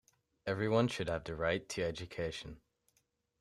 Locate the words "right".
1.35-1.69